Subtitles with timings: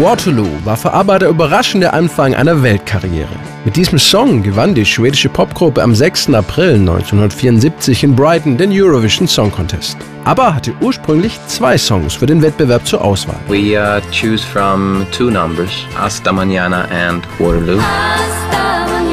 [0.00, 3.34] Waterloo war für ABBA der überraschende Anfang einer Weltkarriere.
[3.64, 6.34] Mit diesem Song gewann die schwedische Popgruppe am 6.
[6.34, 9.96] April 1974 in Brighton den Eurovision Song Contest.
[10.24, 13.40] ABBA hatte ursprünglich zwei Songs für den Wettbewerb zur Auswahl.
[13.48, 17.80] We uh, choose from two numbers, Hasta Mañana and Waterloo.
[17.80, 19.11] Hasta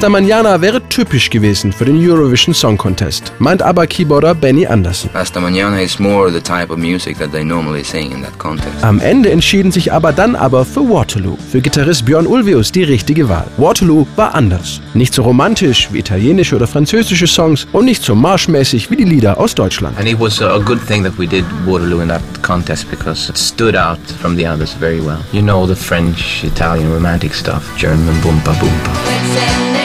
[0.00, 5.08] Mañana wäre typisch gewesen für den Eurovision Song Contest, meint aber Keyboarder Benny Anderson.
[5.14, 8.68] Hasta Mañana is more the type of music that they normally sing in that contest.
[8.82, 11.36] Am Ende entschieden sich aber dann aber für Waterloo.
[11.50, 13.46] Für Gitarrist Björn Ulvaeus die richtige Wahl.
[13.58, 14.80] Waterloo war anders.
[14.94, 19.38] Nicht so romantisch wie italienische oder französische Songs und nicht so marschmäßig wie die Lieder
[19.38, 19.96] aus Deutschland.
[19.98, 23.38] And it was a good thing that we did Waterloo in that contest because it
[23.38, 25.20] stood out from the others very well.
[25.32, 29.81] You know the French, Italian romantic stuff, German boompa boompa.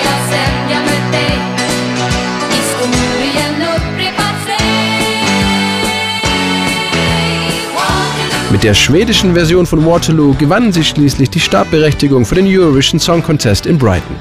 [8.58, 13.22] Mit der schwedischen Version von Waterloo gewannen sie schließlich die Startberechtigung für den Eurovision Song
[13.22, 14.16] Contest in Brighton.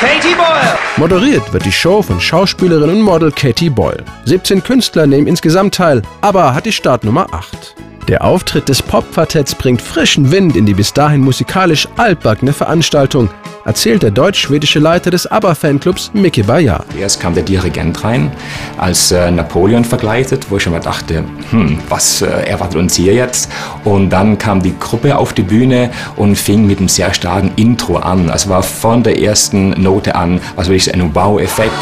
[0.00, 0.76] Katie Boyle.
[0.96, 4.02] Moderiert wird die Show von Schauspielerin und Model Katie Boyle.
[4.24, 7.76] 17 Künstler nehmen insgesamt teil, aber hat die Startnummer 8.
[8.08, 13.30] Der Auftritt des Pop-Quartetts bringt frischen Wind in die bis dahin musikalisch altbackene Veranstaltung,
[13.64, 16.84] erzählt der deutsch-schwedische Leiter des ABBA-Fanclubs Mickey Bayard.
[16.98, 18.30] Erst kam der Dirigent rein,
[18.78, 23.14] als äh, Napoleon vergleitet, wo ich schon mal dachte, hm, was äh, erwartet uns hier
[23.14, 23.50] jetzt?
[23.84, 27.96] Und dann kam die Gruppe auf die Bühne und fing mit einem sehr starken Intro
[27.96, 28.30] an.
[28.30, 31.72] Also war von der ersten Note an, also wirklich ein Wow-Effekt.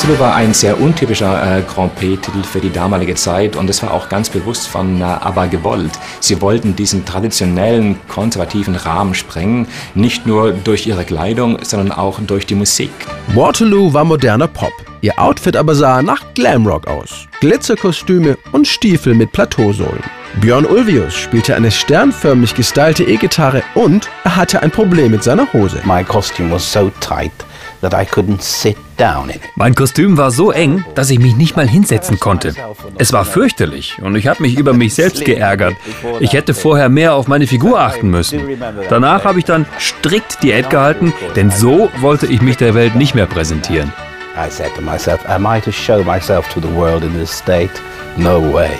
[0.00, 3.92] Waterloo war ein sehr untypischer äh, Grand Prix-Titel für die damalige Zeit und das war
[3.92, 5.90] auch ganz bewusst von äh, ABBA gewollt.
[6.20, 12.46] Sie wollten diesen traditionellen, konservativen Rahmen sprengen, nicht nur durch ihre Kleidung, sondern auch durch
[12.46, 12.90] die Musik.
[13.34, 14.72] Waterloo war moderner Pop.
[15.02, 17.26] Ihr Outfit aber sah nach Glamrock aus.
[17.40, 20.02] Glitzerkostüme und Stiefel mit Plateausohlen.
[20.40, 25.82] Björn Ulvaeus spielte eine sternförmig gestylte E-Gitarre und er hatte ein Problem mit seiner Hose.
[25.84, 27.32] My costume was so tight
[27.80, 29.42] that I couldn't sit down in it.
[29.56, 32.54] Mein Kostüm war so eng, dass ich mich nicht mal hinsetzen konnte.
[32.98, 35.74] Es war fürchterlich und ich habe mich über mich selbst geärgert.
[36.20, 38.40] Ich hätte vorher mehr auf meine Figur achten müssen.
[38.88, 43.14] Danach habe ich dann strikt Diät gehalten, denn so wollte ich mich der Welt nicht
[43.14, 43.92] mehr präsentieren.
[44.36, 47.72] I said to myself, am I to show myself to the world in this state?
[48.16, 48.70] No way.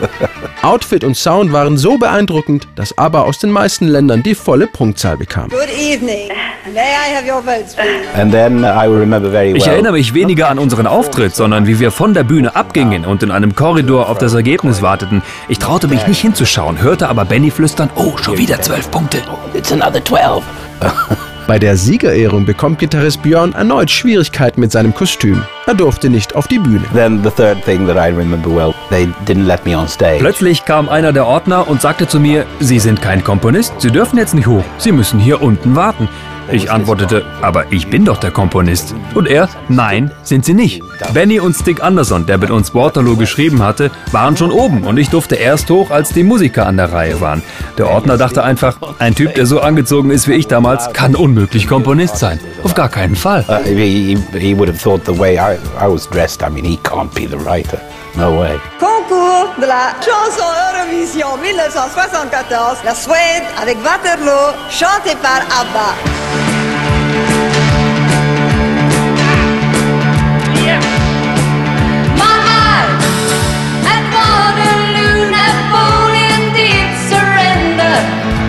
[0.62, 5.16] Outfit und Sound waren so beeindruckend, dass ABBA aus den meisten Ländern die volle Punktzahl
[5.16, 5.48] bekam.
[5.50, 6.30] Good evening.
[6.74, 8.08] May I have your votes, please?
[8.14, 9.56] And then I remember very well.
[9.56, 13.22] Ich erinnere mich weniger an unseren Auftritt, sondern wie wir von der Bühne abgingen und
[13.22, 15.22] in einem Korridor auf das Ergebnis warteten.
[15.48, 19.18] Ich traute mich nicht hinzuschauen, hörte aber Benny flüstern, oh, schon wieder zwölf Punkte.
[19.54, 20.42] It's another 12.
[21.48, 25.42] Bei der Siegerehrung bekommt Gitarrist Björn erneut Schwierigkeiten mit seinem Kostüm.
[25.64, 26.84] Er durfte nicht auf die Bühne.
[26.92, 30.18] Then the third thing that I remember well, they didn't let me on stage.
[30.18, 34.18] Plötzlich kam einer der Ordner und sagte zu mir, Sie sind kein Komponist, Sie dürfen
[34.18, 36.06] jetzt nicht hoch, Sie müssen hier unten warten.
[36.50, 38.94] Ich antwortete, aber ich bin doch der Komponist.
[39.14, 40.82] Und er, nein, sind Sie nicht.
[41.12, 45.10] Benny und Stick Anderson, der mit uns Waterloo geschrieben hatte, waren schon oben und ich
[45.10, 47.42] durfte erst hoch, als die Musiker an der Reihe waren.
[47.76, 51.68] Der Ordner dachte einfach, ein Typ, der so angezogen ist wie ich damals, kann unmöglich
[51.68, 52.40] Komponist sein.
[52.64, 53.44] Auf gar keinen Fall.
[53.48, 56.78] Uh, he, he would have thought the way I, I was dressed, I mean, he
[56.78, 57.78] can't be the writer.
[58.16, 58.58] No way.
[58.80, 66.37] Concours de la chanson Eurovision 1974, la Suède avec Waterloo, chanté par ABBA.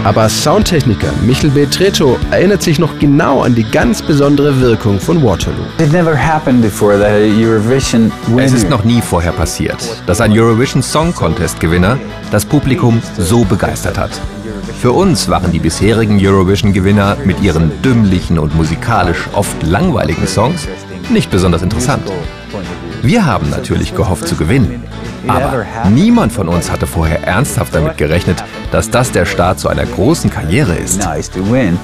[0.09, 1.67] Aber Soundtechniker Michel B.
[1.67, 5.61] Treto erinnert sich noch genau an die ganz besondere Wirkung von Waterloo.
[8.37, 9.77] Es ist noch nie vorher passiert,
[10.07, 11.99] dass ein Eurovision Song Contest Gewinner
[12.31, 14.09] das Publikum so begeistert hat.
[14.81, 20.67] Für uns waren die bisherigen Eurovision Gewinner mit ihren dümmlichen und musikalisch oft langweiligen Songs
[21.11, 22.11] nicht besonders interessant.
[23.03, 24.88] Wir haben natürlich gehofft zu gewinnen.
[25.29, 29.85] Aber niemand von uns hatte vorher ernsthaft damit gerechnet, dass das der Start zu einer
[29.85, 31.03] großen Karriere ist.
[31.03, 31.77] nice to win,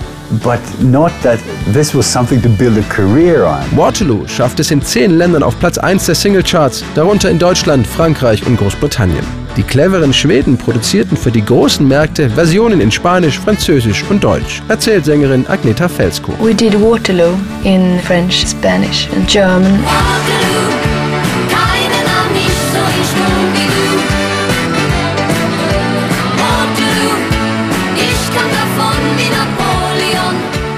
[0.44, 1.39] but not that
[1.74, 3.77] this was something to build a career on.
[3.77, 8.45] Waterloo schafft es in zehn Ländern auf Platz 1 der Singlecharts, darunter in Deutschland, Frankreich
[8.45, 9.25] und Großbritannien.
[9.56, 15.06] Die cleveren Schweden produzierten für die großen Märkte Versionen in Spanisch, Französisch und Deutsch, erzählt
[15.06, 16.33] Sängerin Agneta Felsko.
[16.42, 19.80] We did Waterloo in French, Spanish and German.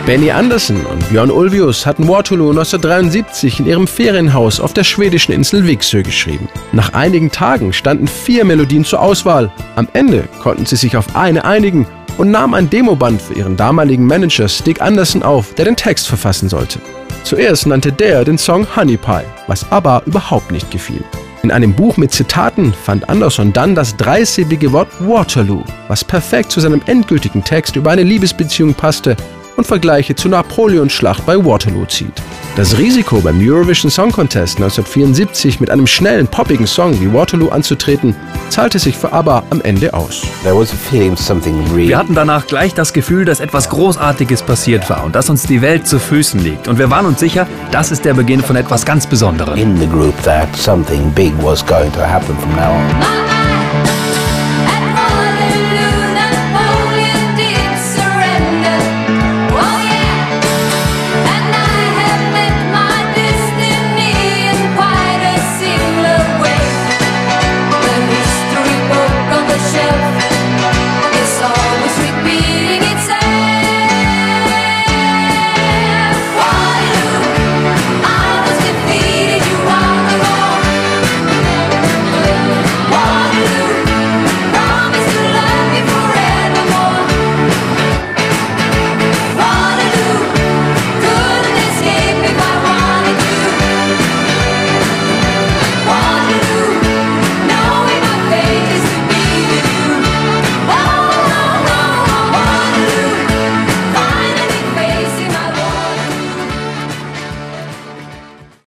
[0.07, 5.68] Benny Andersson und Björn Ulvius hatten Waterloo 1973 in ihrem Ferienhaus auf der schwedischen Insel
[5.68, 6.48] Viksö geschrieben.
[6.71, 9.51] Nach einigen Tagen standen vier Melodien zur Auswahl.
[9.75, 11.86] Am Ende konnten sie sich auf eine einigen
[12.18, 16.48] und nahmen ein Demoband für ihren damaligen Manager Stig Anderson auf, der den Text verfassen
[16.48, 16.80] sollte.
[17.25, 21.03] Zuerst nannte der den Song Honey Pie, was aber überhaupt nicht gefiel.
[21.44, 26.62] In einem Buch mit Zitaten fand Anderson dann das dreisilbige Wort Waterloo, was perfekt zu
[26.62, 29.18] seinem endgültigen Text über eine Liebesbeziehung passte
[29.57, 32.13] und Vergleiche zur Napoleonsschlacht bei Waterloo zieht.
[32.56, 38.15] Das Risiko beim Eurovision Song Contest 1974 mit einem schnellen, poppigen Song wie Waterloo anzutreten,
[38.50, 40.24] zahlte sich für ABBA am Ende aus.
[40.44, 45.62] Wir hatten danach gleich das Gefühl, dass etwas Großartiges passiert war und dass uns die
[45.62, 46.68] Welt zu Füßen liegt.
[46.68, 49.57] Und wir waren uns sicher, das ist der Beginn von etwas ganz Besonderem.
[49.57, 53.37] In the group that something big was going to happen from now on.